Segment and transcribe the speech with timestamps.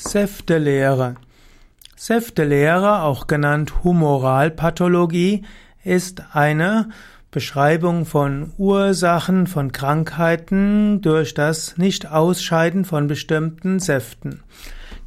[0.00, 1.16] Säftelehre.
[1.96, 5.42] Säftelehre, auch genannt Humoralpathologie,
[5.82, 6.90] ist eine
[7.32, 14.44] Beschreibung von Ursachen von Krankheiten durch das Nicht-Ausscheiden von bestimmten Säften.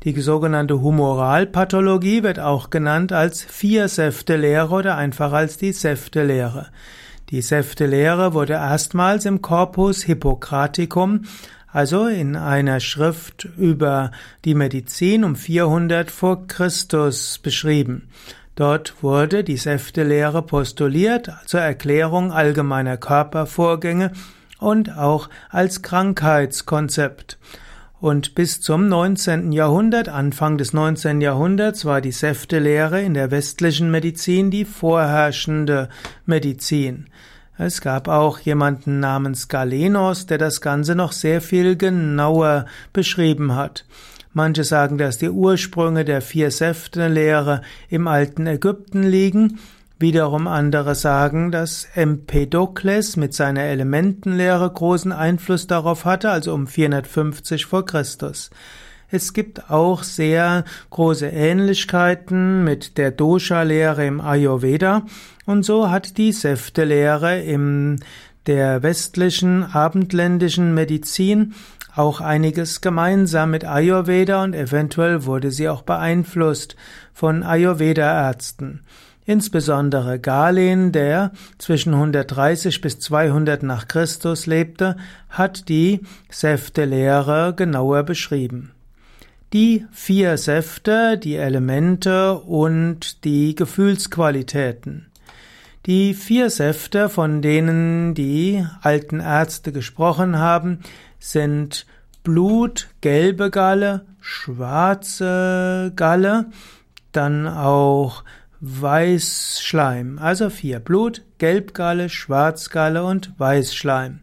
[0.04, 6.68] Die sogenannte Humoralpathologie wird auch genannt als Vier-Säfte-Lehre oder einfach als die Säftelehre.
[7.32, 11.24] Die Säftelehre wurde erstmals im Corpus Hippocraticum
[11.72, 14.12] also in einer Schrift über
[14.44, 18.10] die Medizin um 400 vor Christus beschrieben.
[18.56, 24.12] Dort wurde die Säftelehre postuliert zur Erklärung allgemeiner Körpervorgänge
[24.60, 27.38] und auch als Krankheitskonzept.
[28.02, 29.52] Und bis zum 19.
[29.52, 31.22] Jahrhundert, Anfang des 19.
[31.22, 35.88] Jahrhunderts, war die Säftelehre in der westlichen Medizin die vorherrschende
[36.26, 37.06] Medizin.
[37.60, 43.86] Es gab auch jemanden namens Galenos, der das Ganze noch sehr viel genauer beschrieben hat.
[44.34, 49.60] Manche sagen, dass die Ursprünge der Vier-Säfte-Lehre im alten Ägypten liegen.
[50.02, 57.68] Wiederum andere sagen, dass Empedokles mit seiner Elementenlehre großen Einfluss darauf hatte, also um 450
[57.68, 58.50] vor Christus.
[59.10, 65.04] Es gibt auch sehr große Ähnlichkeiten mit der Dosha-Lehre im Ayurveda
[65.46, 68.00] und so hat die Säfte-Lehre in
[68.48, 71.54] der westlichen abendländischen Medizin
[71.96, 76.76] auch einiges gemeinsam mit Ayurveda und eventuell wurde sie auch beeinflusst
[77.14, 78.82] von Ayurveda-Ärzten.
[79.26, 84.98] Insbesondere Galen, der zwischen 130 bis 200 nach Christus lebte,
[85.30, 88.72] hat die Säfte-Lehre genauer beschrieben.
[89.54, 95.08] Die vier Säfte, die Elemente und die Gefühlsqualitäten.
[95.86, 100.80] Die vier Säfte, von denen die alten Ärzte gesprochen haben,
[101.20, 101.86] sind
[102.24, 106.46] Blut, gelbe Galle, schwarze Galle,
[107.12, 108.24] dann auch
[108.62, 110.20] Weißschleim.
[110.20, 114.20] Also vier Blut, Gelbgalle, Schwarzgalle und Weißschleim.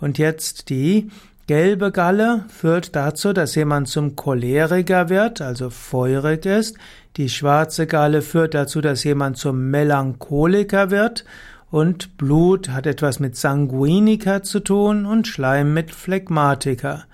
[0.00, 1.10] Und jetzt die
[1.46, 6.76] Gelbe Galle führt dazu, dass jemand zum Choleriker wird, also feurig ist.
[7.16, 11.24] Die schwarze Galle führt dazu, dass jemand zum Melancholiker wird.
[11.70, 17.04] Und Blut hat etwas mit Sanguiniker zu tun und Schleim mit Phlegmatiker.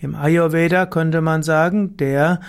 [0.00, 2.40] Im Ayurveda könnte man sagen, der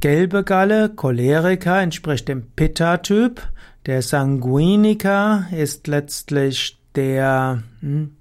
[0.00, 3.42] gelbe Galle, Choleriker, entspricht dem Pitta-Typ.
[3.86, 8.16] Der Sanguiniker ist letztlich der hm,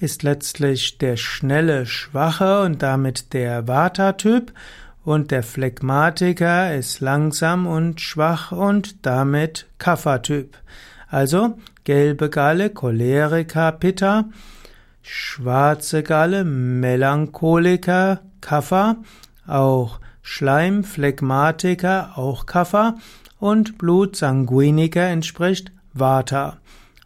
[0.00, 4.52] ist letztlich der schnelle, schwache und damit der Vata-Typ
[5.04, 10.56] und der Phlegmatiker ist langsam und schwach und damit Kapha-Typ.
[11.08, 14.28] Also gelbe Galle, Choleriker, Pitta,
[15.02, 18.96] schwarze Galle, Melancholiker, Kapha,
[19.46, 19.98] auch
[20.30, 22.96] Schleim, Phlegmatiker, auch Kapha
[23.40, 26.58] und Blut, Sanguiniker entspricht Vata.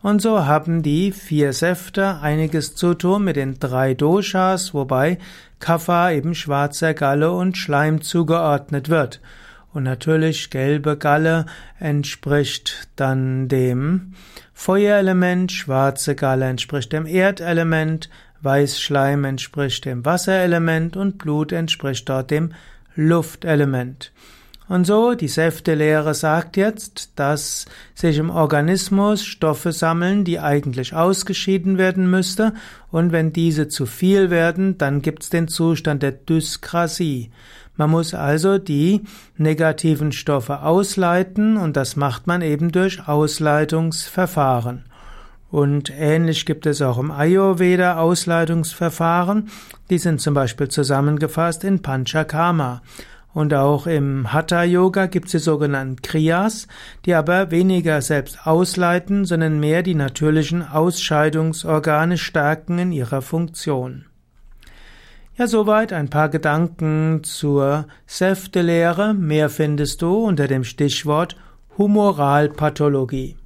[0.03, 5.19] Und so haben die vier Säfte einiges zu tun mit den drei Doshas, wobei
[5.61, 9.21] Kapha eben schwarzer Galle und Schleim zugeordnet wird.
[9.73, 11.47] Und natürlich gelbe Galle
[11.79, 14.15] entspricht dann dem
[14.53, 18.11] Feuerelement, schwarze Galle entspricht dem Erdelement,
[18.43, 22.53] Weißschleim entspricht dem Wasserelement und Blut entspricht dort dem
[22.95, 24.13] Luftelement.
[24.69, 31.79] Und so, die Säftelehre sagt jetzt, dass sich im Organismus Stoffe sammeln, die eigentlich ausgeschieden
[31.79, 32.55] werden müsste,
[32.91, 37.31] und wenn diese zu viel werden, dann gibt's den Zustand der Dyskrasie.
[37.77, 39.03] Man muss also die
[39.37, 44.85] negativen Stoffe ausleiten, und das macht man eben durch Ausleitungsverfahren.
[45.53, 49.51] Und ähnlich gibt es auch im Ayurveda Ausleitungsverfahren,
[49.91, 52.81] die sind zum Beispiel zusammengefasst in Panchakarma.
[53.35, 56.69] Und auch im Hatha Yoga gibt es die sogenannten Kriyas,
[57.05, 64.07] die aber weniger selbst ausleiten, sondern mehr die natürlichen Ausscheidungsorgane stärken in ihrer Funktion.
[65.37, 69.13] Ja, soweit ein paar Gedanken zur Säftelehre.
[69.13, 71.37] Mehr findest du unter dem Stichwort
[71.77, 73.37] Humoralpathologie.